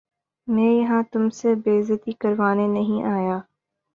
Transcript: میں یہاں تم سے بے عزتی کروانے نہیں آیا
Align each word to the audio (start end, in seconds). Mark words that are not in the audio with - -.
میں 0.47 0.71
یہاں 0.71 1.01
تم 1.11 1.29
سے 1.31 1.53
بے 1.63 1.77
عزتی 1.79 2.11
کروانے 2.21 2.67
نہیں 2.67 3.03
آیا 3.07 3.37